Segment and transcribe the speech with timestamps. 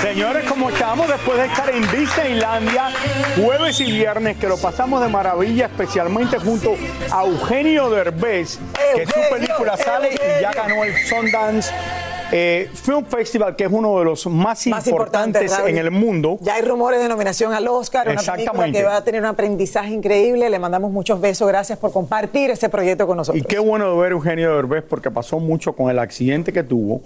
[0.00, 2.90] Señores, como estamos después de estar en Disneylandia
[3.42, 6.74] jueves y viernes, que lo pasamos de maravilla, especialmente junto
[7.10, 8.58] a Eugenio Derbez,
[8.94, 11.72] que su película sale y ya ganó el Sundance
[12.34, 15.68] eh, Film Festival, que es uno de los más, Más importante, importantes Raúl.
[15.68, 16.38] en el mundo.
[16.40, 19.90] Ya hay rumores de nominación al Oscar, una película que va a tener un aprendizaje
[19.90, 20.48] increíble.
[20.48, 21.46] Le mandamos muchos besos.
[21.46, 23.42] Gracias por compartir este proyecto con nosotros.
[23.42, 26.62] Y qué bueno de ver a Eugenio Derbez porque pasó mucho con el accidente que
[26.62, 27.02] tuvo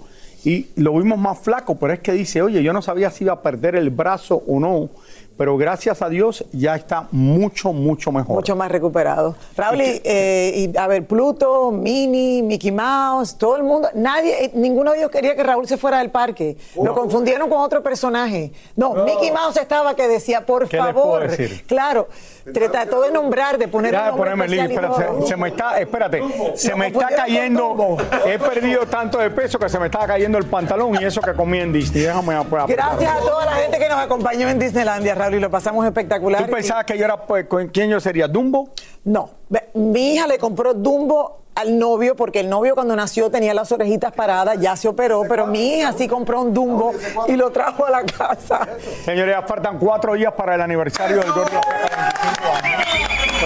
[0.47, 3.33] y lo vimos más flaco, pero es que dice, oye, yo no sabía si iba
[3.33, 4.87] a perder el brazo o no,
[5.35, 8.37] pero gracias a Dios ya está mucho, mucho mejor.
[8.37, 9.35] Mucho más recuperado.
[9.57, 14.51] Raúl, y, eh, y, a ver, Pluto, Minnie, Mickey Mouse, todo el mundo, nadie, eh,
[14.53, 16.55] ninguno de ellos quería que Raúl se fuera del parque.
[16.81, 18.53] Lo confundieron con otro personaje.
[18.77, 21.27] No, Mickey Mouse estaba que decía, por ¿Qué les favor.
[21.67, 22.07] Claro,
[22.53, 25.21] trató de nombrar, de poner Ya ponerme pero todo.
[25.21, 26.21] se, se me está, espérate,
[26.55, 30.45] se me está cayendo, he perdido tanto de peso que se me estaba cayendo el
[30.45, 32.03] pantalón y eso que comí en Disney.
[32.03, 32.67] Déjame apretar.
[32.67, 36.45] Gracias a toda la gente que nos acompañó en Disneylandia, Raúl, y lo pasamos espectacular.
[36.45, 38.27] ¿Tú pensabas que yo era, pues, quién yo sería?
[38.27, 38.69] ¿Dumbo?
[39.03, 39.29] No,
[39.73, 44.11] mi hija le compró Dumbo al novio porque el novio cuando nació tenía las orejitas
[44.11, 46.93] paradas, ya se operó, pero mi hija sí compró un Dumbo
[47.27, 48.67] y lo trajo a la casa.
[49.03, 51.86] Señores, faltan cuatro días para el aniversario del Gordo Azteca, 25 años.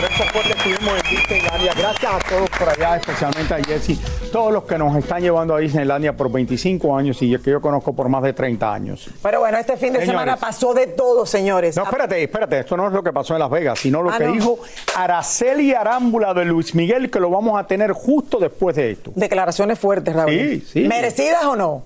[0.01, 1.73] Por eso fue que estuvimos en Disneylandia.
[1.78, 4.00] Gracias a todos por allá, especialmente a Jesse,
[4.31, 7.94] todos los que nos están llevando a Disneylandia por 25 años y que yo conozco
[7.94, 9.07] por más de 30 años.
[9.22, 10.07] Pero bueno, este fin de Señores.
[10.09, 11.78] semana pasó de todo, señores.
[11.78, 14.17] No, espérate, espérate, esto no es lo que pasó en Las Vegas, sino lo Ah,
[14.17, 14.34] que no.
[14.34, 14.57] dijo
[14.95, 19.11] Araceli Arámbula de Luis Miguel, que lo vamos a tener justo después de esto.
[19.16, 20.31] Declaraciones fuertes, Raúl.
[20.31, 20.79] Sí, sí.
[20.88, 21.84] ¿Merecidas o no?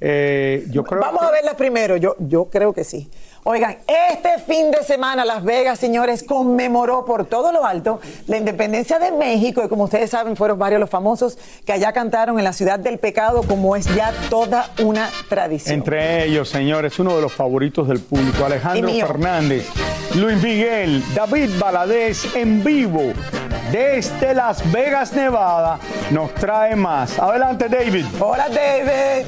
[0.00, 1.96] Eh, yo creo Vamos que- a verlas primero.
[1.96, 3.08] Yo, yo creo que sí.
[3.48, 8.98] Oigan, este fin de semana Las Vegas, señores, conmemoró por todo lo alto la independencia
[8.98, 12.52] de México y como ustedes saben, fueron varios los famosos que allá cantaron en la
[12.52, 15.76] ciudad del pecado, como es ya toda una tradición.
[15.76, 18.90] Entre ellos, señores, uno de los favoritos del público, Alejandro.
[18.90, 19.68] Fernández,
[20.16, 23.12] Luis Miguel, David Baladés en vivo
[23.70, 25.78] desde Las Vegas, Nevada,
[26.10, 27.16] nos trae más.
[27.16, 28.06] Adelante, David.
[28.18, 29.24] Hola, David.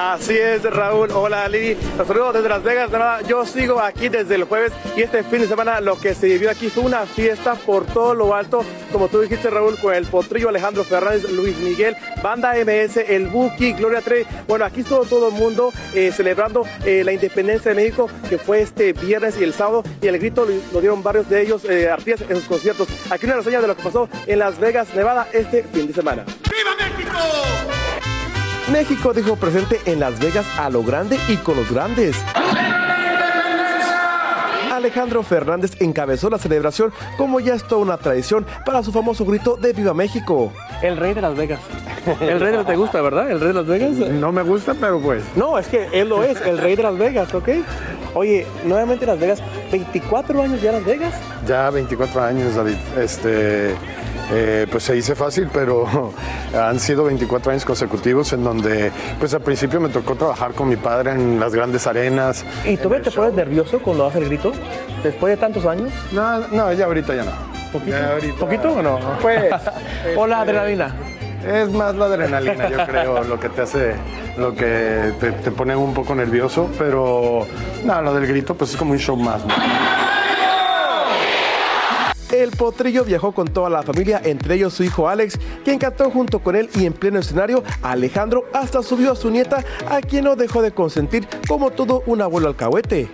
[0.00, 1.10] Así es, Raúl.
[1.10, 1.76] Hola, Lili.
[1.96, 2.88] Los saludos desde Las Vegas.
[2.92, 6.28] Nada, yo sigo aquí desde el jueves y este fin de semana lo que se
[6.28, 10.06] vivió aquí fue una fiesta por todo lo alto, como tú dijiste, Raúl, con el
[10.06, 14.24] Potrillo, Alejandro Fernández, Luis Miguel, Banda MS, el Buki, Gloria Trevi.
[14.46, 18.60] Bueno, aquí estuvo todo el mundo eh, celebrando eh, la independencia de México, que fue
[18.60, 22.30] este viernes y el sábado, y el grito lo, dieron varios de ellos, eh, artistas
[22.30, 22.86] en sus conciertos.
[23.10, 26.24] Aquí una reseña de lo que pasó en Las Vegas, Nevada, este fin de semana.
[26.24, 27.47] ¡Viva México!
[28.72, 32.16] México dijo presente en Las Vegas a lo grande y con los grandes.
[34.70, 39.56] Alejandro Fernández encabezó la celebración como ya es toda una tradición para su famoso grito
[39.56, 40.52] de Viva México.
[40.82, 41.60] El rey de Las Vegas.
[42.20, 43.30] El rey de te gusta, ¿verdad?
[43.30, 43.90] El rey de Las Vegas.
[43.92, 45.24] No me gusta, pero pues.
[45.34, 47.48] No, es que él lo es, el rey de Las Vegas, ¿ok?
[48.14, 49.42] Oye, nuevamente Las Vegas,
[49.72, 51.14] 24 años ya Las Vegas.
[51.46, 52.76] Ya 24 años, David.
[52.98, 53.74] Este,
[54.30, 55.86] eh, pues se dice fácil, pero
[56.54, 60.76] han sido 24 años consecutivos en donde, pues al principio me tocó trabajar con mi
[60.76, 62.44] padre en las grandes arenas.
[62.64, 64.52] ¿Y tú te pones nervioso cuando haces el grito?
[65.02, 65.90] Después de tantos años.
[66.12, 67.32] No, no, ya ahorita ya no.
[67.72, 67.90] ¿Poquito?
[67.90, 68.98] Ya ahorita- ¿Poquito o no?
[69.20, 69.52] Pues.
[70.16, 70.94] ¿O la este, adrenalina?
[71.46, 73.94] Es más la adrenalina, yo creo, lo que te hace,
[74.36, 77.46] lo que te, te pone un poco nervioso, pero
[77.84, 79.44] no, lo del grito, pues es como un show más.
[79.46, 79.54] ¿no?
[82.38, 86.38] El potrillo viajó con toda la familia, entre ellos su hijo Alex, quien cantó junto
[86.38, 90.36] con él y en pleno escenario, Alejandro hasta subió a su nieta, a quien no
[90.36, 93.08] dejó de consentir como todo un abuelo alcahuete.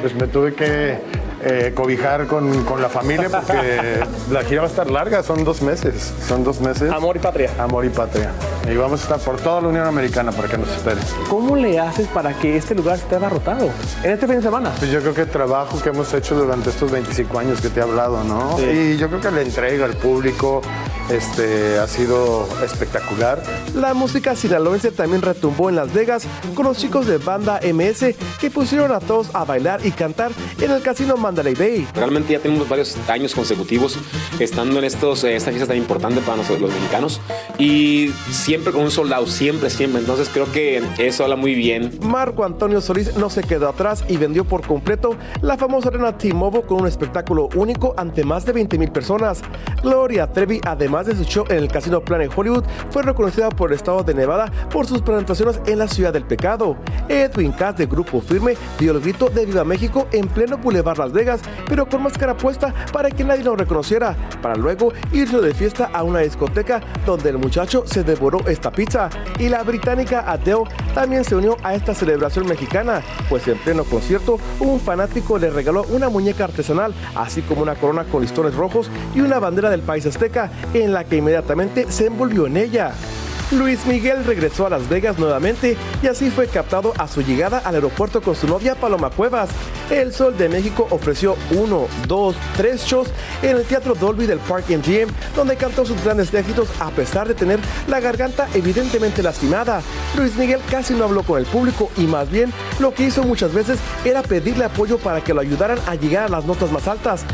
[0.00, 0.98] Pues me tuve que
[1.42, 4.00] eh, cobijar con, con la familia porque
[4.30, 6.90] la gira va a estar larga, son dos meses, son dos meses.
[6.90, 7.50] Amor y patria.
[7.58, 8.30] Amor y patria.
[8.70, 11.02] Y vamos a estar por toda la Unión Americana para que nos esperen.
[11.28, 13.70] ¿Cómo le haces para que este lugar esté abarrotado
[14.02, 14.72] en este fin de semana?
[14.78, 17.80] Pues yo creo que el trabajo que hemos hecho durante estos 25 años que te
[17.80, 18.56] he hablado, ¿no?
[18.58, 18.64] Sí.
[18.64, 20.60] Y yo creo que la entrega al público
[21.10, 23.42] este, ha sido espectacular.
[23.74, 28.50] La música sinaloense también retumbó en Las Vegas con los chicos de banda MS que
[28.50, 31.86] pusieron a todos a bailar y cantar en el casino Mandalay Bay.
[31.94, 33.98] Realmente ya tenemos varios años consecutivos
[34.38, 37.20] estando en estos, eh, esta fiesta tan importante para nosotros los mexicanos
[37.58, 40.00] y siempre con un soldado, siempre, siempre.
[40.00, 41.98] Entonces creo que eso habla muy bien.
[42.02, 46.64] Marco Antonio Solís no se quedó atrás y vendió por completo la famosa arena T-Mobile
[46.64, 49.42] con un espectáculo único ante más de 20 mil personas.
[49.82, 53.76] Gloria Trevi, además de su show en el Casino Planet Hollywood, fue reconocida por el
[53.76, 56.76] estado de Nevada por sus presentaciones en la Ciudad del Pecado.
[57.08, 61.12] Edwin Cass de Grupo Firme dio el grito de Viva México en pleno Boulevard Las
[61.12, 65.90] Vegas, pero con máscara puesta para que nadie lo reconociera, para luego irse de fiesta
[65.92, 69.10] a una discoteca donde el muchacho se devoró esta pizza.
[69.38, 70.64] Y la británica Adele
[70.94, 75.84] también se unió a esta celebración mexicana, pues en pleno concierto un fanático le regaló
[75.90, 80.06] una muñeca artesanal, así como una corona con listones rojos y una bandera del país
[80.06, 82.94] azteca, en la que inmediatamente se envolvió en ella.
[83.52, 87.74] Luis Miguel regresó a Las Vegas nuevamente y así fue captado a su llegada al
[87.74, 89.50] aeropuerto con su novia Paloma Cuevas.
[89.90, 93.08] El Sol de México ofreció uno, dos, tres shows
[93.42, 97.34] en el Teatro Dolby del Park MGM, donde cantó sus grandes éxitos a pesar de
[97.34, 97.58] tener
[97.88, 99.82] la garganta evidentemente lastimada.
[100.16, 103.52] Luis Miguel casi no habló con el público y más bien lo que hizo muchas
[103.52, 107.24] veces era pedirle apoyo para que lo ayudaran a llegar a las notas más altas.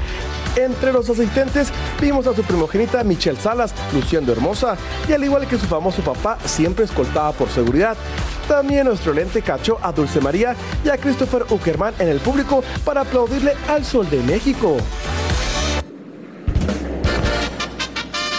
[0.56, 1.68] Entre los asistentes
[2.00, 4.76] vimos a su primogénita Michelle Salas luciendo hermosa
[5.06, 7.96] y al igual que su famoso papá siempre escoltada por seguridad.
[8.48, 13.02] También nuestro lente cachó a Dulce María y a Christopher Uckerman en el público para
[13.02, 14.78] aplaudirle al Sol de México.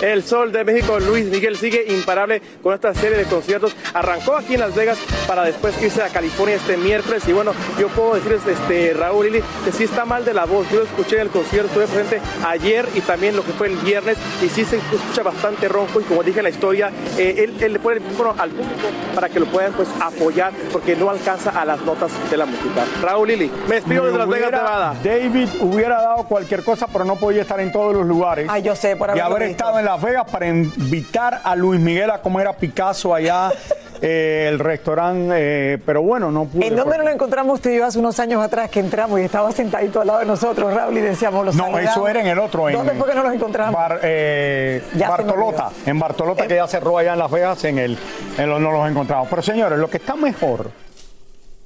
[0.02, 3.76] El Sol de México, Luis Miguel, sigue imparable con esta serie de conciertos.
[3.96, 7.28] Arrancó aquí en Las Vegas para después irse a California este miércoles.
[7.28, 10.70] Y bueno, yo puedo decirles, este, Raúl Lili, que sí está mal de la voz.
[10.70, 13.78] Yo lo escuché en el concierto, estuve presente ayer y también lo que fue el
[13.78, 14.18] viernes.
[14.44, 16.00] Y sí se escucha bastante ronco.
[16.00, 18.88] Y como dije en la historia, eh, él, él le pone el micrófono al público
[19.16, 22.86] para que lo puedan pues apoyar porque no alcanza a las notas de la música.
[23.02, 24.96] Raúl Lili, me despido desde Las Vegas, Nevada.
[25.04, 28.48] David hubiera dado cualquier cosa, pero no podía estar en todos los lugares.
[28.48, 32.10] Ay, yo sé, por Y haber estado en Las Vegas para invitar a Luis Miguel
[32.12, 33.52] a comer a Picasso allá,
[34.02, 35.34] eh, el restaurante.
[35.74, 36.66] eh, pero bueno, no pude.
[36.68, 39.18] ¿En dónde porque- nos lo encontramos tú y yo hace unos años atrás que entramos
[39.20, 41.90] y estaba sentadito al lado de nosotros, Raúl, y decíamos los No, saludamos?
[41.92, 42.68] eso era en el otro.
[42.68, 43.74] En, ¿Dónde fue que nos los encontramos?
[43.74, 45.70] Bar- eh, Bartolota.
[45.86, 47.98] En Bartolota, que ya cerró allá en Las Vegas, en el,
[48.38, 49.30] en lo- no los encontramos.
[49.30, 50.70] Pero señores, lo que está mejor.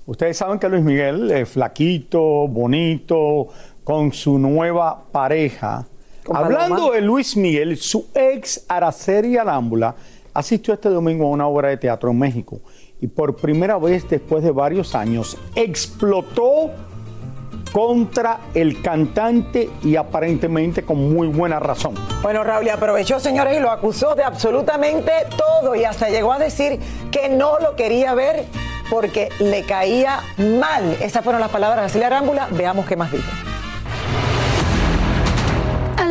[0.06, 3.48] Ustedes saben que Luis Miguel es flaquito, bonito,
[3.84, 5.86] con su nueva pareja.
[6.30, 6.96] Hablando Paloma.
[6.96, 9.96] de Luis Miguel, su ex Araceli Arámbula
[10.34, 12.60] asistió este domingo a una obra de teatro en México
[13.00, 16.72] y por primera vez después de varios años explotó
[17.74, 21.96] contra el cantante y aparentemente con muy buena razón.
[22.22, 26.80] Bueno, Raúl, aprovechó, señores, y lo acusó de absolutamente todo y hasta llegó a decir
[27.12, 28.46] que no lo quería ver
[28.90, 30.98] porque le caía mal.
[31.02, 32.48] Esas fueron las palabras de Araceli Arámbula.
[32.52, 33.51] Veamos qué más dijo.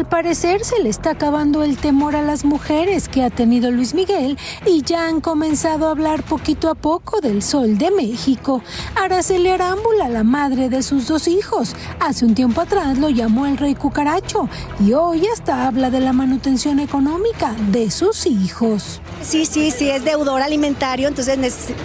[0.01, 3.93] Al parecer se le está acabando el temor a las mujeres que ha tenido Luis
[3.93, 8.63] Miguel y ya han comenzado a hablar poquito a poco del sol de México.
[8.95, 13.59] Araceli Arámbula, la madre de sus dos hijos, hace un tiempo atrás lo llamó el
[13.59, 14.49] rey cucaracho
[14.83, 19.03] y hoy hasta habla de la manutención económica de sus hijos.
[19.21, 21.37] Sí, sí, sí, es deudor alimentario, entonces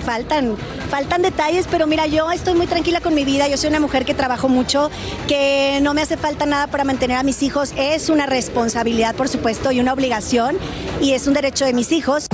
[0.05, 0.55] faltan,
[0.89, 4.05] faltan detalles, pero mira, yo estoy muy tranquila con mi vida, yo soy una mujer
[4.05, 4.89] que trabajo mucho,
[5.27, 9.29] que no me hace falta nada para mantener a mis hijos, es una responsabilidad, por
[9.29, 10.57] supuesto, y una obligación,
[11.01, 12.27] y es un derecho de mis hijos.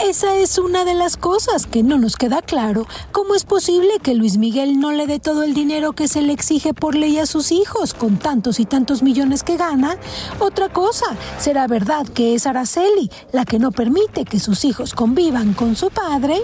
[0.00, 2.86] Esa es una de las cosas que no nos queda claro.
[3.10, 6.32] ¿Cómo es posible que Luis Miguel no le dé todo el dinero que se le
[6.32, 9.96] exige por ley a sus hijos con tantos y tantos millones que gana?
[10.38, 11.06] Otra cosa,
[11.38, 15.90] ¿será verdad que es Araceli la que no permite que sus hijos convivan con su
[15.90, 16.42] padre?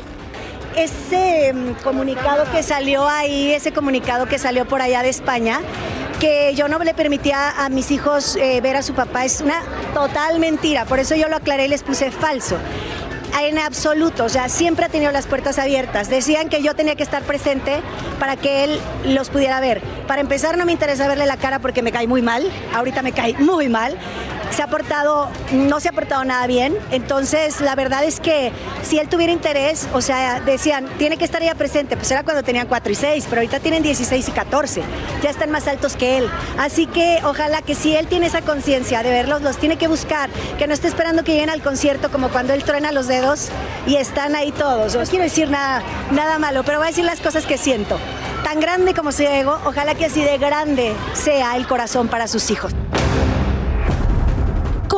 [0.76, 5.60] ese mm, comunicado que salió ahí, ese comunicado que salió por allá de España,
[6.20, 9.62] que yo no le permitía a mis hijos eh, ver a su papá, es una
[9.92, 10.84] total mentira.
[10.84, 12.56] Por eso yo lo aclaré y les puse falso.
[13.40, 16.08] En absoluto, o sea, siempre ha tenido las puertas abiertas.
[16.08, 17.80] Decían que yo tenía que estar presente
[18.20, 19.82] para que él los pudiera ver.
[20.06, 22.48] Para empezar, no me interesa verle la cara porque me cae muy mal.
[22.72, 23.98] Ahorita me cae muy mal.
[24.54, 26.76] Se ha portado, no se ha portado nada bien.
[26.92, 31.42] Entonces, la verdad es que si él tuviera interés, o sea, decían, tiene que estar
[31.42, 31.96] ella presente.
[31.96, 34.82] Pues era cuando tenían 4 y 6, pero ahorita tienen 16 y 14.
[35.24, 36.30] Ya están más altos que él.
[36.56, 40.30] Así que ojalá que si él tiene esa conciencia de verlos, los tiene que buscar.
[40.56, 43.48] Que no esté esperando que lleguen al concierto como cuando él truena los dedos
[43.88, 44.94] y están ahí todos.
[44.94, 45.82] No quiero decir nada,
[46.12, 47.98] nada malo, pero voy a decir las cosas que siento.
[48.44, 52.52] Tan grande como sea ego, ojalá que así de grande sea el corazón para sus
[52.52, 52.72] hijos.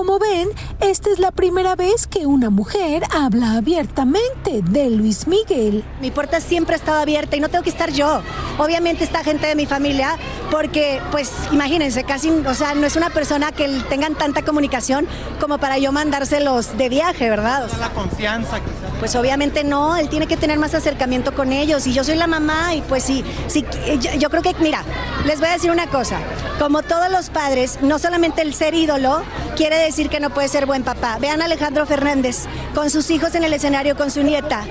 [0.07, 5.83] Como ven, esta es la primera vez que una mujer habla abiertamente de Luis Miguel.
[6.01, 8.23] Mi puerta siempre ha estado abierta y no tengo que estar yo.
[8.57, 10.17] Obviamente está gente de mi familia
[10.53, 15.09] porque, pues, imagínense, casi, o sea, no es una persona que tengan tanta comunicación
[15.41, 17.65] como para yo mandárselos de viaje, ¿verdad?
[17.65, 18.87] O sea, La confianza quizás.
[19.01, 22.29] Pues obviamente no, él tiene que tener más acercamiento con ellos y yo soy la
[22.29, 23.65] mamá y pues sí, sí
[24.01, 24.85] yo, yo creo que, mira,
[25.27, 26.19] les voy a decir una cosa,
[26.59, 29.23] como todos los padres, no solamente el ser ídolo
[29.57, 31.17] quiere decir que no puede ser buen papá.
[31.19, 34.63] Vean Alejandro Fernández con sus hijos en el escenario, con su nieta,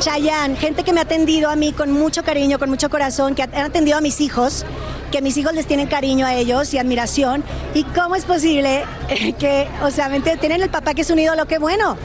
[0.00, 3.42] Chayanne, gente que me ha atendido a mí con mucho cariño, con mucho corazón, que
[3.42, 4.66] han atendido a mis hijos
[5.10, 7.42] que mis hijos les tienen cariño a ellos y admiración.
[7.74, 8.84] ¿Y cómo es posible
[9.40, 11.46] que, o sea, tienen el papá que es un ídolo?
[11.46, 11.96] ¡Qué bueno!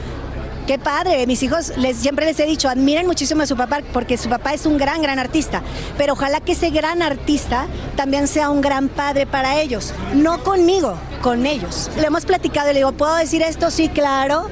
[0.66, 4.18] Qué padre, mis hijos les siempre les he dicho, admiren muchísimo a su papá porque
[4.18, 5.62] su papá es un gran gran artista,
[5.96, 10.98] pero ojalá que ese gran artista también sea un gran padre para ellos, no conmigo,
[11.22, 11.88] con ellos.
[11.96, 13.70] Le hemos platicado y le digo, ¿puedo decir esto?
[13.70, 14.48] Sí, claro.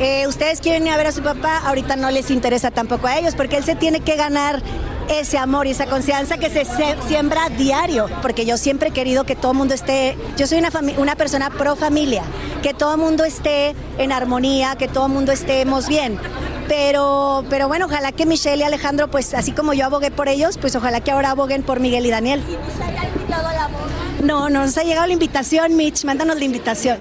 [0.00, 3.16] Eh, ustedes quieren ir a ver a su papá, ahorita no les interesa tampoco a
[3.16, 4.60] ellos porque él se tiene que ganar
[5.08, 6.64] ese amor y esa confianza que se,
[7.06, 10.58] siembra a diario, porque yo siempre he querido que todo el mundo esté, yo soy
[10.58, 12.22] una, una persona pro familia,
[12.62, 16.18] que todo el mundo esté en armonía, que todo el mundo estemos bien.
[16.68, 20.56] Pero, pero bueno, ojalá que Michelle y Alejandro, pues así como yo abogué por ellos,
[20.58, 22.42] pues ojalá que ahora aboguen por Miguel y Daniel.
[24.22, 27.00] No, no nos ha llegado la invitación, Mitch, mándanos la invitación.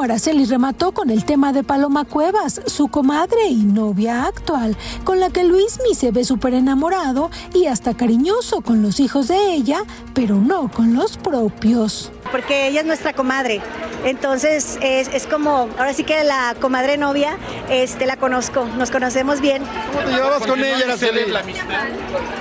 [0.00, 5.20] Último, Araceli remató con el tema de Paloma Cuevas, su comadre y novia actual, con
[5.20, 9.82] la que Luismi se ve súper enamorado y hasta cariñoso con los hijos de ella,
[10.14, 12.12] pero no con los propios.
[12.30, 13.60] Porque ella es nuestra comadre.
[14.04, 17.36] Entonces es, es como, ahora sí que la comadre novia,
[17.68, 19.62] este, la conozco, nos conocemos bien.
[19.92, 21.32] ¿Cómo te llevabas con ella, Araceli?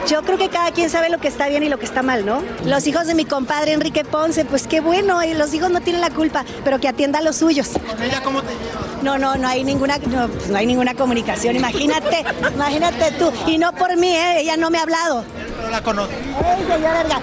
[0.08, 2.26] Yo creo que cada quien sabe lo que está bien y lo que está mal,
[2.26, 2.42] ¿no?
[2.66, 6.02] Los hijos de mi compadre Enrique Ponce, pues qué bueno, y los hijos no tienen
[6.02, 7.72] la culpa, pero que atienda a los suyos.
[7.88, 9.04] ¿Con ella cómo te llevas?
[9.04, 11.56] No, no, no hay ninguna, no, pues, no hay ninguna comunicación.
[11.56, 13.32] Imagínate, imagínate tú.
[13.48, 14.42] Y no por mí, ¿eh?
[14.42, 15.24] ella no me ha hablado.
[15.58, 16.14] Pero la conozco.
[16.14, 17.20] Ey, Verga.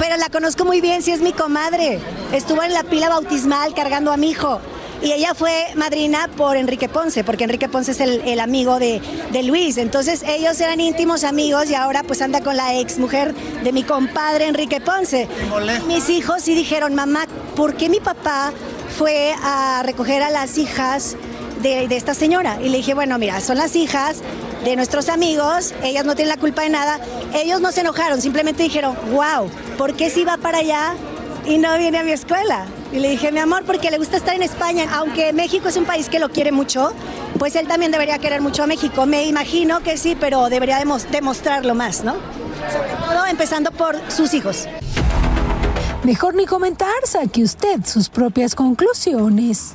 [0.00, 2.00] Pero la conozco muy bien, si es mi comadre.
[2.32, 4.58] Estuvo en la pila bautismal cargando a mi hijo.
[5.02, 9.02] Y ella fue madrina por Enrique Ponce, porque Enrique Ponce es el, el amigo de,
[9.30, 9.76] de Luis.
[9.76, 13.82] Entonces ellos eran íntimos amigos y ahora pues anda con la ex mujer de mi
[13.82, 15.28] compadre Enrique Ponce.
[15.86, 18.52] Mis hijos sí dijeron, mamá, ¿por qué mi papá
[18.96, 21.16] fue a recoger a las hijas
[21.62, 22.58] de, de esta señora?
[22.62, 24.22] Y le dije, bueno, mira, son las hijas
[24.64, 26.98] de nuestros amigos, ellas no tienen la culpa de nada.
[27.34, 30.94] Ellos no se enojaron, simplemente dijeron, wow, ¿por qué si va para allá
[31.46, 32.66] y no viene a mi escuela?
[32.92, 35.84] Y le dije, mi amor, porque le gusta estar en España, aunque México es un
[35.84, 36.92] país que lo quiere mucho,
[37.38, 39.06] pues él también debería querer mucho a México.
[39.06, 42.14] Me imagino que sí, pero debería demos- demostrarlo más, ¿no?
[42.70, 44.66] Sobre todo empezando por sus hijos.
[46.02, 49.74] Mejor ni comentar, saque usted sus propias conclusiones.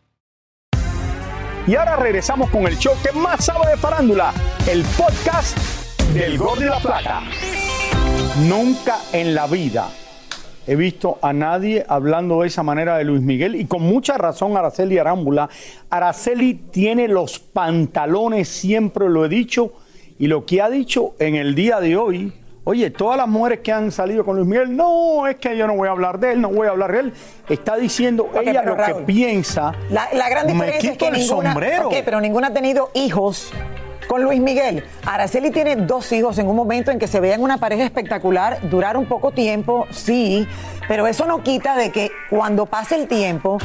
[1.67, 4.33] Y ahora regresamos con el show que más sabe de farándula,
[4.67, 5.55] el podcast
[6.11, 7.21] del Gol de la Plata.
[8.47, 9.87] Nunca en la vida
[10.65, 14.57] he visto a nadie hablando de esa manera de Luis Miguel y con mucha razón
[14.57, 15.49] Araceli Arámbula.
[15.91, 19.73] Araceli tiene los pantalones, siempre lo he dicho,
[20.17, 23.71] y lo que ha dicho en el día de hoy Oye, todas las mujeres que
[23.71, 26.41] han salido con Luis Miguel, no, es que yo no voy a hablar de él,
[26.41, 27.13] no voy a hablar de él.
[27.49, 29.73] Está diciendo ella lo que piensa.
[29.89, 31.89] La, la gran me diferencia es quito que el ninguna, sombrero.
[31.89, 33.51] Pero ninguna ha tenido hijos
[34.07, 34.83] con Luis Miguel.
[35.05, 39.05] Araceli tiene dos hijos en un momento en que se veían una pareja espectacular, duraron
[39.05, 40.47] poco tiempo, sí,
[40.87, 43.57] pero eso no quita de que cuando pase el tiempo,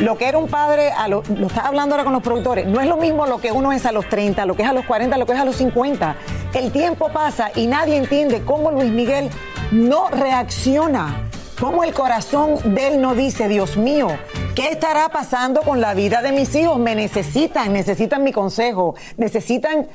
[0.00, 2.96] lo que era un padre, lo, está hablando ahora con los productores, no es lo
[2.96, 5.26] mismo lo que uno es a los 30, lo que es a los 40, lo
[5.26, 6.16] que es a los 50.
[6.54, 9.28] El tiempo pasa y nadie entiende cómo Luis Miguel
[9.72, 11.24] no reacciona.
[11.60, 14.06] Cómo el corazón de él no dice, Dios mío,
[14.54, 16.78] ¿qué estará pasando con la vida de mis hijos?
[16.78, 19.88] Me necesitan, necesitan mi consejo, necesitan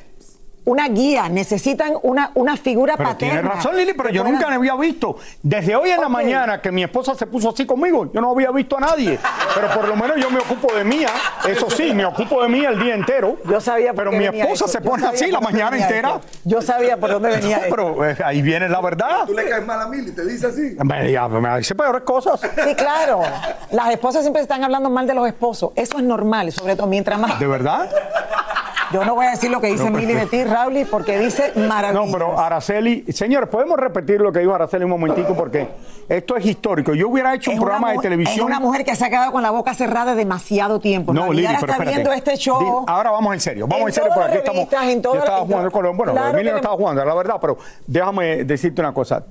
[0.66, 3.34] una guía, necesitan una, una figura Pero paterna.
[3.42, 5.18] tiene razón, Lili, pero yo pueda- nunca me había visto.
[5.42, 8.52] Desde hoy en la mañana que mi esposa se puso así conmigo, yo no había
[8.52, 9.20] visto a nadie.
[9.56, 11.10] Pero por lo menos yo me ocupo de mía.
[11.48, 13.38] Eso sí, me ocupo de mía el día entero.
[13.46, 14.78] Yo sabía por Pero qué mi venía esposa esto.
[14.80, 16.10] se pone así la mañana entera.
[16.16, 16.22] esto.
[16.46, 19.26] Yo sabía por dónde venía No, pero eh, ahí viene la verdad.
[19.26, 20.76] Tú le caes mal a Mili, te dice así.
[20.84, 22.40] Me, ya, me dice peores cosas.
[22.42, 23.22] Sí, claro.
[23.72, 25.72] Las esposas siempre están hablando mal de los esposos.
[25.76, 27.40] Eso es normal, sobre todo mientras más.
[27.40, 27.90] ¿De verdad?
[28.94, 31.52] Yo no voy a decir lo que dice No, Mili de ti, Rauli, porque dice
[31.56, 32.06] maravilloso.
[32.06, 35.68] No, pero Araceli, señores, podemos repetir lo que dijo Araceli un momentico porque
[36.08, 36.94] esto es histórico.
[36.94, 38.40] Yo hubiera hecho un Es programa de televisión.
[38.40, 41.14] Es una mujer que se ha quedado con la boca cerrada demasiado tiempo.
[41.14, 41.96] No, Lili, ahora pero está espérate.
[42.10, 42.86] viendo este show.
[42.88, 44.68] Ahora vamos en serio, vamos en, En serio, porque aquí estamos.
[44.92, 47.58] en yo estaba jugando con Bueno, Claro Emilio no estaba jugando, la verdad, pero
[47.88, 49.26] déjame decirte una cosa.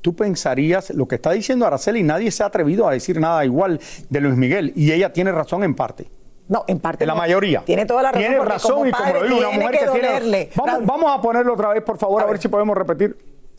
[0.00, 3.80] Tú pensarías, lo que está diciendo Araceli, nadie se ha atrevido a decir nada igual
[4.10, 6.08] de Luis Miguel, y ella tiene razón en parte.
[6.48, 7.04] No, en parte.
[7.04, 7.20] En la no.
[7.20, 7.62] mayoría.
[7.64, 8.28] Tiene toda la razón.
[8.28, 10.50] Tiene razón como y como lo digo, una mujer que, tiene.
[10.56, 13.16] Vamos, vamos a ponerlo otra vez, por favor, a ver si podemos repetir.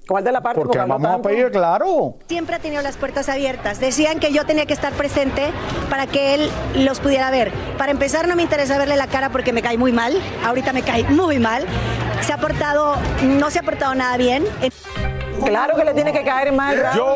[0.08, 0.62] ¿Cuál de la parte?
[0.62, 2.16] Porque vamos a pedir, claro.
[2.28, 3.80] Siempre ha tenido las puertas abiertas.
[3.80, 5.52] Decían que yo tenía que estar presente
[5.90, 7.52] para que él los pudiera ver.
[7.78, 10.14] Para empezar, no me interesa verle la cara porque me cae muy mal.
[10.46, 11.66] Ahorita me cae muy mal.
[12.22, 14.46] Se ha portado, no se ha portado nada bien.
[15.44, 16.92] Claro que le tiene que caer mal.
[16.96, 17.16] Yo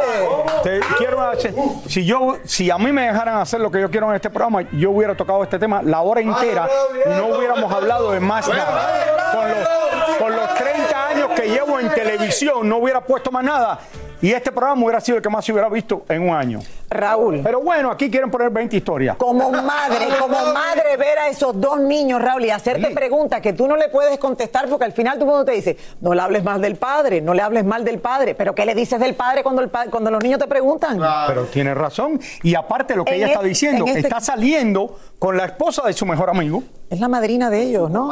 [0.63, 1.53] te quiero hacer,
[1.87, 4.61] si yo, si a mí me dejaran hacer lo que yo quiero en este programa,
[4.71, 6.67] yo hubiera tocado este tema la hora entera
[7.05, 9.31] y no hubiéramos hablado de más nada.
[9.31, 13.79] Con los, con los 30 años que llevo en televisión, no hubiera puesto más nada.
[14.21, 16.59] Y este programa hubiera sido el que más se hubiera visto en un año.
[16.89, 17.39] Raúl.
[17.43, 19.15] Pero bueno, aquí quieren poner 20 historias.
[19.15, 23.67] Como madre, como madre, ver a esos dos niños, Raúl, y hacerte preguntas que tú
[23.67, 26.61] no le puedes contestar porque al final tu mundo te dice, no le hables mal
[26.61, 29.61] del padre, no le hables mal del padre, pero ¿qué le dices del padre cuando,
[29.61, 30.99] el pa- cuando los niños te preguntan?
[31.27, 32.19] Pero tiene razón.
[32.43, 35.45] Y aparte lo que En ella está este- diciendo, en este- está saliendo con la
[35.45, 36.63] esposa de su mejor amigo.
[36.89, 38.11] Es la madrina de ellos, ¿no?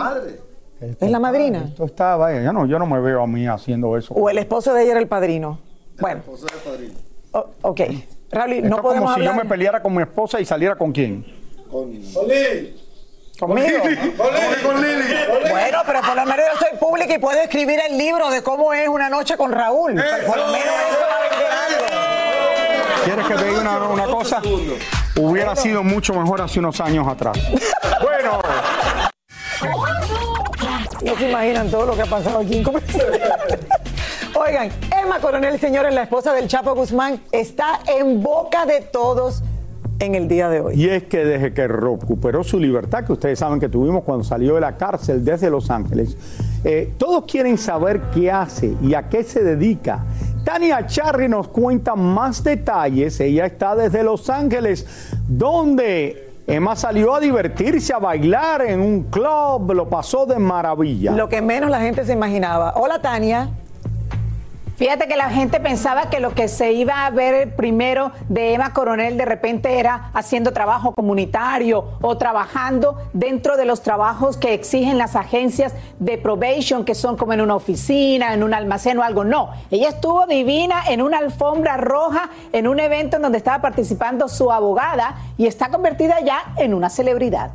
[0.80, 1.66] Es la madrina.
[1.70, 4.14] Esto está, vaya, yo no, yo no me veo a mí haciendo eso.
[4.14, 5.60] O el esposo de ella era el padrino.
[6.00, 6.22] Bueno.
[7.32, 7.82] O- ok.
[8.32, 11.26] Raúl, no podemos como si yo me peleara con mi esposa y saliera con quién.
[11.70, 12.76] Con Lili.
[13.40, 13.80] ¿Conmigo?
[14.18, 15.04] Con Lili, con Lili.
[15.50, 18.74] Bueno, pero por lo menos yo soy pública y puedo escribir el libro de cómo
[18.74, 19.94] es una noche con Raúl.
[19.96, 23.04] Por lo menos eso va a vender algo.
[23.06, 24.42] ¿Quieres que te diga una, una cosa?
[25.18, 27.38] Hubiera sido mucho mejor hace unos años atrás.
[28.02, 28.42] bueno,
[31.04, 32.64] No se imaginan todo lo que ha pasado aquí.
[32.64, 32.84] ¿Cómo es?
[34.36, 34.70] Oigan,
[35.08, 39.42] Emma Coronel, señores, la esposa del Chapo Guzmán, está en boca de todos
[40.00, 40.74] en el día de hoy.
[40.76, 44.56] y es que desde que recuperó su libertad, que ustedes saben que tuvimos cuando salió
[44.56, 46.18] de la cárcel desde Los Ángeles,
[46.66, 50.04] eh, todos quieren saber qué hace y a qué se dedica.
[50.44, 53.18] Tania Charry nos cuenta más detalles.
[53.22, 54.86] Ella está desde Los Ángeles,
[55.26, 61.14] donde Emma salió a divertirse, a bailar en un club, lo pasó de maravilla.
[61.14, 62.74] Lo que menos la gente se imaginaba.
[62.76, 63.52] Hola, Tania.
[64.78, 68.74] Fíjate que la gente pensaba que lo que se iba a ver primero de Emma
[68.74, 75.00] Coronel de repente era haciendo trabajo comunitario o trabajando dentro de los trabajos que exigen
[75.00, 79.24] las agencias de probation, que son como en una oficina, en un almacén o algo.
[79.24, 84.28] No, ella estuvo divina en una alfombra roja, en un evento en donde estaba participando
[84.28, 87.50] su abogada y está convertida ya en una celebridad.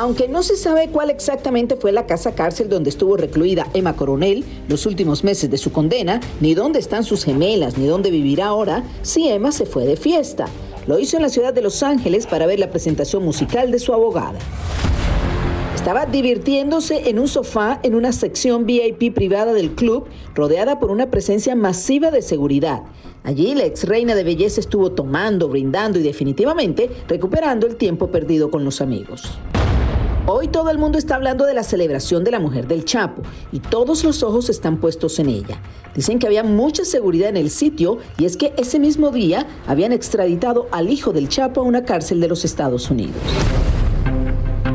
[0.00, 4.46] Aunque no se sabe cuál exactamente fue la casa cárcel donde estuvo recluida Emma Coronel
[4.66, 8.82] los últimos meses de su condena, ni dónde están sus gemelas, ni dónde vivirá ahora,
[9.02, 10.46] si Emma se fue de fiesta.
[10.86, 13.92] Lo hizo en la ciudad de Los Ángeles para ver la presentación musical de su
[13.92, 14.38] abogada.
[15.74, 21.10] Estaba divirtiéndose en un sofá en una sección VIP privada del club, rodeada por una
[21.10, 22.84] presencia masiva de seguridad.
[23.22, 28.50] Allí la ex reina de belleza estuvo tomando, brindando y definitivamente recuperando el tiempo perdido
[28.50, 29.38] con los amigos.
[30.26, 33.60] Hoy todo el mundo está hablando de la celebración de la mujer del Chapo y
[33.60, 35.60] todos los ojos están puestos en ella.
[35.94, 39.92] Dicen que había mucha seguridad en el sitio y es que ese mismo día habían
[39.92, 43.16] extraditado al hijo del Chapo a una cárcel de los Estados Unidos.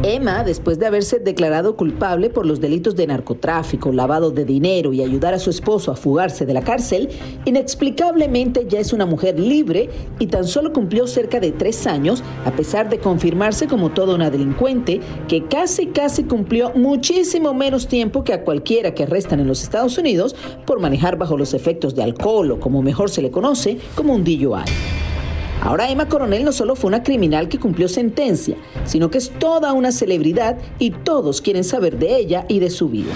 [0.07, 5.01] Emma, después de haberse declarado culpable por los delitos de narcotráfico, lavado de dinero y
[5.01, 7.09] ayudar a su esposo a fugarse de la cárcel,
[7.45, 9.89] inexplicablemente ya es una mujer libre
[10.19, 14.29] y tan solo cumplió cerca de tres años, a pesar de confirmarse como toda una
[14.29, 19.63] delincuente que casi casi cumplió muchísimo menos tiempo que a cualquiera que arrestan en los
[19.63, 20.35] Estados Unidos
[20.67, 24.23] por manejar bajo los efectos de alcohol o como mejor se le conoce, como un
[24.23, 25.14] DUI.
[25.61, 29.73] Ahora Emma Coronel no solo fue una criminal que cumplió sentencia, sino que es toda
[29.73, 33.13] una celebridad y todos quieren saber de ella y de su vida.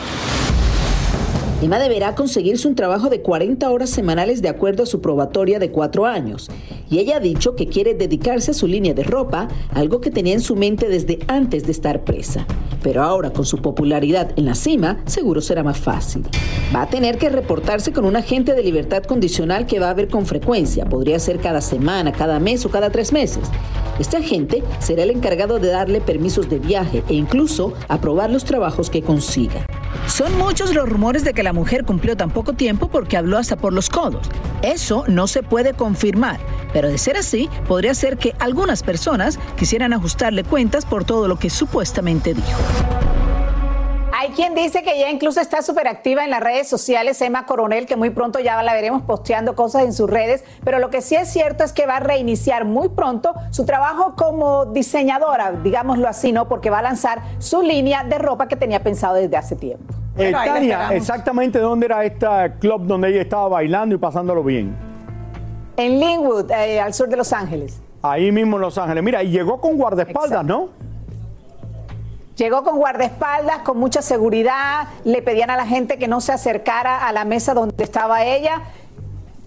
[1.61, 5.71] Emma deberá conseguirse un trabajo de 40 horas semanales de acuerdo a su probatoria de
[5.71, 6.49] cuatro años.
[6.89, 10.33] Y ella ha dicho que quiere dedicarse a su línea de ropa, algo que tenía
[10.33, 12.47] en su mente desde antes de estar presa.
[12.81, 16.23] Pero ahora, con su popularidad en la cima, seguro será más fácil.
[16.73, 20.07] Va a tener que reportarse con un agente de libertad condicional que va a ver
[20.07, 20.85] con frecuencia.
[20.85, 23.49] Podría ser cada semana, cada mes o cada tres meses.
[23.99, 28.89] Este agente será el encargado de darle permisos de viaje e incluso aprobar los trabajos
[28.89, 29.65] que consiga.
[30.07, 33.55] Son muchos los rumores de que la mujer cumplió tan poco tiempo porque habló hasta
[33.55, 34.29] por los codos.
[34.61, 36.39] Eso no se puede confirmar,
[36.73, 41.37] pero de ser así, podría ser que algunas personas quisieran ajustarle cuentas por todo lo
[41.37, 42.59] que supuestamente dijo.
[44.21, 47.85] Hay quien dice que ya incluso está súper activa en las redes sociales, Emma Coronel,
[47.85, 51.15] que muy pronto ya la veremos posteando cosas en sus redes, pero lo que sí
[51.15, 56.33] es cierto es que va a reiniciar muy pronto su trabajo como diseñadora, digámoslo así,
[56.33, 56.49] ¿no?
[56.49, 59.98] Porque va a lanzar su línea de ropa que tenía pensado desde hace tiempo.
[60.19, 62.27] Eh, Tania, exactamente dónde era este
[62.59, 64.75] club donde ella estaba bailando y pasándolo bien.
[65.77, 67.79] En Linwood, eh, al sur de Los Ángeles.
[68.01, 69.01] Ahí mismo en Los Ángeles.
[69.01, 70.69] Mira, y llegó con guardaespaldas, ¿no?
[72.35, 77.07] Llegó con guardaespaldas, con mucha seguridad, le pedían a la gente que no se acercara
[77.07, 78.61] a la mesa donde estaba ella,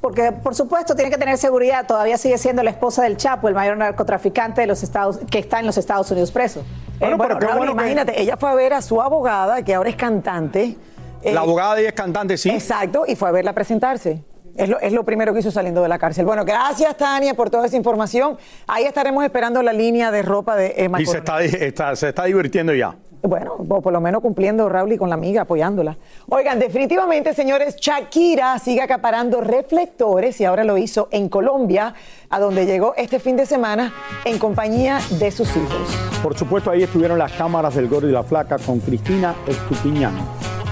[0.03, 3.55] porque por supuesto tiene que tener seguridad, todavía sigue siendo la esposa del Chapo, el
[3.55, 6.65] mayor narcotraficante de los Estados, que está en los Estados Unidos preso.
[7.03, 10.77] Bueno, pero Raúl, imagínate, ella fue a ver a su abogada, que ahora es cantante.
[11.23, 12.51] eh, La abogada de ella es cantante, sí.
[12.51, 14.25] Exacto, y fue a verla presentarse.
[14.55, 16.27] Es lo, es lo primero que hizo saliendo de la cárcel.
[16.27, 18.37] Bueno, gracias, Tania, por toda esa información.
[18.67, 22.25] Ahí estaremos esperando la línea de ropa de Emma Y se está, está- se está
[22.25, 22.95] divirtiendo ya.
[23.23, 25.97] Bueno, por lo menos cumpliendo Raúl y con la amiga, apoyándola.
[26.29, 31.95] Oigan, definitivamente, señores, Shakira sigue acaparando reflectores y ahora lo hizo en Colombia,
[32.31, 35.97] a donde llegó este fin de semana en compañía de sus hijos.
[36.21, 40.15] Por supuesto, ahí estuvieron las cámaras del Gordo y la Flaca con Cristina Estupiñán.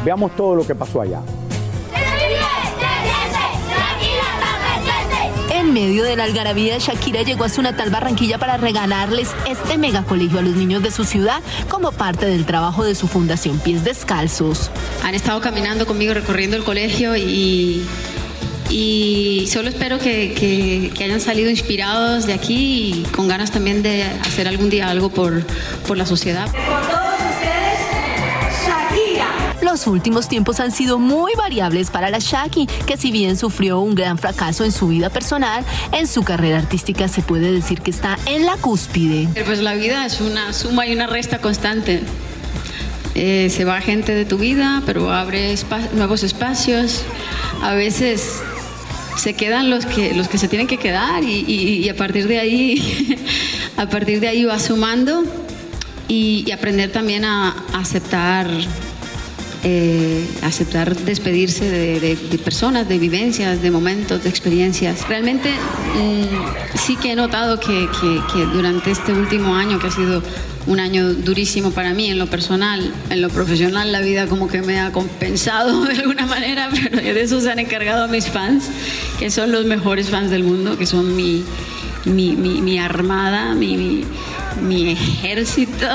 [0.05, 1.21] Veamos todo lo que pasó allá.
[5.71, 10.41] En medio de la algarabía, Shakira llegó a su natal Barranquilla para regalarles este megacolegio
[10.41, 14.69] a los niños de su ciudad como parte del trabajo de su fundación Pies Descalzos.
[15.05, 17.85] Han estado caminando conmigo, recorriendo el colegio y,
[18.69, 23.85] y solo espero que, que- que hayan salido inspirados de aquí y con ganas también
[23.85, 25.45] de hacer algún día algo por,
[25.87, 26.49] por la sociedad.
[29.71, 33.95] Los últimos tiempos han sido muy variables para la Shaki, que si bien sufrió un
[33.95, 38.19] gran fracaso en su vida personal, en su carrera artística se puede decir que está
[38.27, 39.29] en la cúspide.
[39.45, 42.03] Pues la vida es una suma y una resta constante.
[43.15, 45.55] Eh, se va gente de tu vida, pero abre
[45.95, 47.03] nuevos espacios.
[47.63, 48.41] A veces
[49.17, 52.27] se quedan los que, los que se tienen que quedar y, y- y a partir
[52.27, 53.17] de ahí,
[53.77, 55.23] a partir de ahí va sumando
[56.09, 58.49] y, y aprender también a, a aceptar,
[59.65, 65.07] eh, aceptar despedirse de, de- de personas, de vivencias, de momentos, de experiencias.
[65.09, 69.91] Realmente mm, sí que he notado que, que- que durante este último año, que ha
[69.91, 70.23] sido
[70.67, 72.93] un año durísimo para mí en lo personal.
[73.11, 77.21] En lo profesional la vida como que me ha compensado de alguna manera, pero de
[77.21, 78.65] eso se han encargado mis fans,
[79.19, 81.43] que son los mejores fans del mundo, que son mi,
[82.05, 84.05] mi, mi, mi armada, mi, mi,
[84.61, 85.87] mi ejército,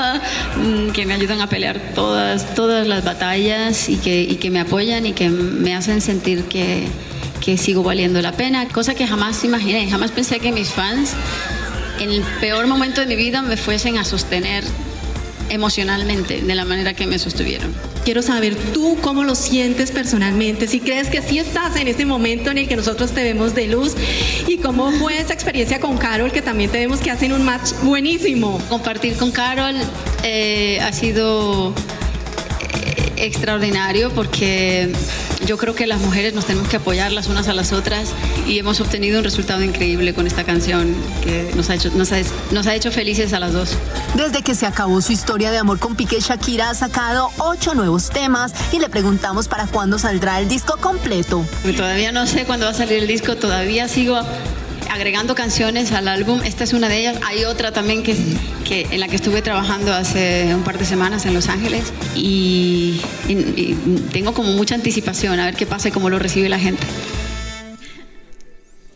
[0.56, 5.06] mm, que me ayudan a pelear todas, todas las batallas y que, que me apoyan
[5.06, 6.86] y que me hacen sentir que,
[7.40, 11.12] que sigo valiendo la pena, cosa que jamás imaginé, jamás pensé que mis fans
[12.00, 14.64] en el peor momento de mi vida me fuesen a sostener
[15.50, 17.74] emocionalmente de la manera que me sostuvieron.
[18.04, 22.50] Quiero saber tú cómo lo sientes personalmente, si crees que sí estás en ese momento
[22.50, 23.94] en el que nosotros te vemos de luz
[24.46, 27.72] y cómo fue esa experiencia con Carol, que también te vemos que hacen un match
[27.82, 28.60] buenísimo.
[28.68, 29.74] Compartir con Carol
[30.22, 31.74] eh, ha sido
[33.16, 34.92] extraordinario porque
[35.46, 38.10] yo creo que las mujeres nos tenemos que apoyar las unas a las otras
[38.46, 42.16] y hemos obtenido un resultado increíble con esta canción que nos ha hecho, nos ha,
[42.50, 43.76] nos ha hecho felices a las dos.
[44.14, 48.10] Desde que se acabó su historia de amor con Piqué, Shakira ha sacado ocho nuevos
[48.10, 51.44] temas y le preguntamos para cuándo saldrá el disco completo.
[51.76, 54.20] Todavía no sé cuándo va a salir el disco, todavía sigo
[54.96, 56.40] agregando canciones al álbum.
[56.44, 57.18] Esta es una de ellas.
[57.26, 58.16] Hay otra también que,
[58.66, 63.00] que en la que estuve trabajando hace un par de semanas en Los Ángeles y,
[63.28, 66.58] y- y tengo como mucha anticipación a ver qué pasa y cómo lo recibe la
[66.58, 66.82] gente.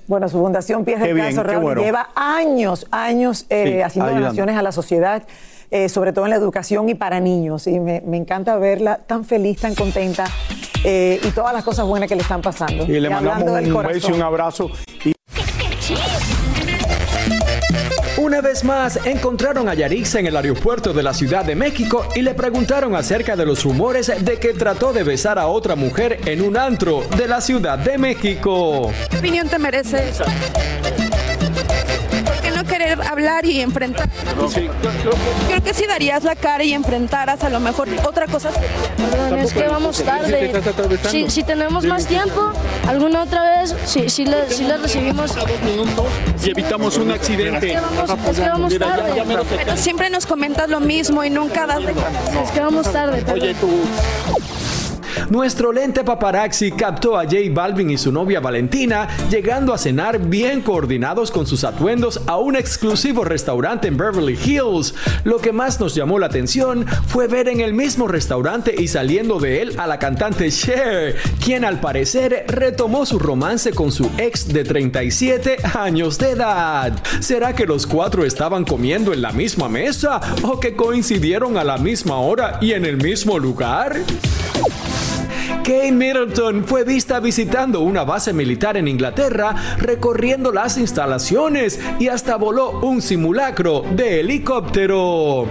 [0.07, 1.81] Bueno, su fundación Pies del bien, Caso bueno.
[1.83, 4.27] lleva años, años eh, Sí, haciendo ayudando.
[4.29, 5.23] donaciones a la sociedad,
[5.71, 7.69] eh, sobre todo en la educación y para niños.
[7.69, 10.25] Y me, me encanta verla tan feliz, tan contenta
[10.83, 12.87] eh, y todas las cosas buenas que le están pasando.
[12.87, 14.71] Y le mandamos un beso y un abrazo.
[15.05, 15.13] Y
[18.41, 22.23] Una vez más, encontraron a Yarixa en el aeropuerto de la Ciudad de México y
[22.23, 26.41] le preguntaron acerca de los rumores de que trató de besar a otra mujer en
[26.41, 28.91] un antro de la Ciudad de México.
[29.11, 30.11] ¿Qué opinión te merece?
[32.81, 34.09] ¿Por qué no querer hablar y enfrentar?
[35.49, 38.51] Creo que si darías la cara y enfrentaras a lo mejor otra cosa.
[38.97, 40.53] Perdón, es que vamos tarde.
[41.11, 42.53] Si, si tenemos más tiempo,
[42.87, 45.33] alguna otra vez, si, si, le, si le recibimos.
[46.45, 47.73] y evitamos un accidente.
[47.75, 49.23] Es que vamos tarde.
[49.57, 53.23] Pero siempre nos comentas lo mismo y nunca das de Es que vamos tarde.
[53.23, 53.57] perdón.
[55.29, 60.63] Nuestro lente paparazzi captó a J Balvin y su novia Valentina llegando a cenar bien
[60.63, 64.95] coordinados con sus atuendos a un exclusivo restaurante en Beverly Hills.
[65.25, 69.39] Lo que más nos llamó la atención fue ver en el mismo restaurante y saliendo
[69.39, 74.49] de él a la cantante Cher, quien al parecer retomó su romance con su ex
[74.49, 76.93] de 37 años de edad.
[77.21, 81.79] ¿Será que los cuatro estaban comiendo en la misma mesa o que coincidieron a la
[81.79, 83.97] misma hora y en el mismo lugar?
[85.63, 92.37] Kate Middleton fue vista visitando una base militar en Inglaterra, recorriendo las instalaciones y hasta
[92.37, 95.47] voló un simulacro de helicóptero.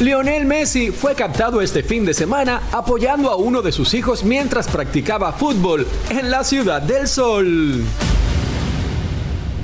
[0.00, 4.68] Lionel Messi fue captado este fin de semana apoyando a uno de sus hijos mientras
[4.68, 7.82] practicaba fútbol en la Ciudad del Sol.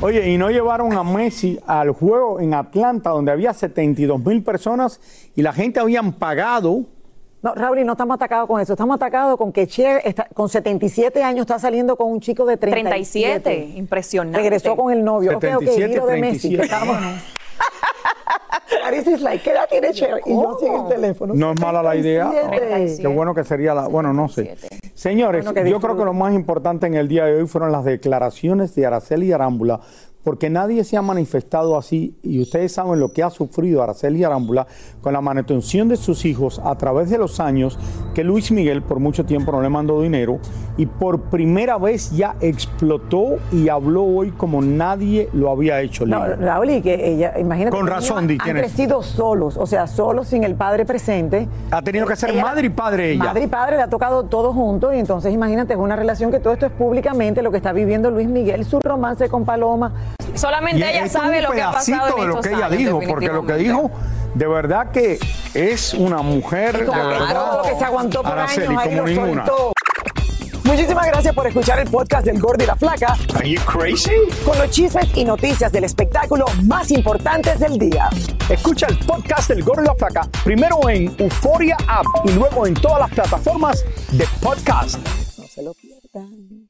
[0.00, 4.98] Oye, y no llevaron a Messi al juego en Atlanta, donde había 72 mil personas
[5.36, 6.86] y la gente habían pagado.
[7.42, 8.74] No, Raúl, y no estamos atacados con eso.
[8.74, 12.56] Estamos atacados con que Cher, está, con 77 años, está saliendo con un chico de
[12.58, 13.40] 37.
[13.40, 14.38] 37, impresionante.
[14.38, 15.30] Regresó con el novio.
[15.38, 16.50] Ok, ok, 77, giro de Messi.
[16.50, 16.62] que 37.
[16.64, 17.22] estábamos-
[18.82, 20.20] Clarice is like, ¿qué edad tiene Cher?
[20.26, 21.34] Y yo sin el teléfono.
[21.34, 22.30] No es mala la idea.
[22.30, 23.02] 37.
[23.02, 23.88] Qué bueno que sería la.
[23.88, 24.56] Bueno, no sé.
[24.94, 27.84] Señores, Bueno, yo creo que lo más importante en el día de hoy fueron las
[27.84, 29.80] declaraciones de Araceli Arámbula,
[30.24, 34.66] porque nadie se ha manifestado así y ustedes saben lo que ha sufrido Araceli Arámbula
[35.00, 37.78] con la manutención de sus hijos a través de los años
[38.14, 40.38] que Luis Miguel por mucho tiempo no le mandó dinero
[40.76, 46.06] y por primera vez ya explotó y habló hoy como nadie lo había hecho.
[46.06, 46.24] No.
[46.36, 47.76] Raúl, y que ella, imagínate.
[47.76, 51.48] Con que razón, niños Han crecido solos, o sea, solos sin el padre presente.
[51.70, 53.24] Ha tenido que ser madre y padre ella.
[53.24, 56.40] Madre y padre le ha tocado todo juntos y entonces imagínate, es una relación que
[56.40, 59.92] todo esto es públicamente lo que está viviendo Luis Miguel, su romance con Paloma.
[60.34, 63.00] Solamente Y ella sabe lo que ha pasado en de lo que ella años, dijo,
[63.06, 63.90] porque lo que dijo,
[64.34, 65.18] de verdad que
[65.54, 67.56] es una mujer de verdad.
[67.56, 69.46] lo que se aguantó por Araceli, años, como ninguna.
[69.46, 69.72] soltó.
[70.64, 73.16] Muchísimas gracias por escuchar el podcast del Gordo y la Flaca.
[73.34, 74.12] Are you crazy?
[74.44, 78.08] Con los chismes y noticias del espectáculo más importantes del día.
[78.48, 82.74] Escucha el podcast del Gordo y la Flaca primero en Euforia App y luego en
[82.74, 84.98] todas las plataformas de podcast.
[85.38, 86.69] No se lo pierdan.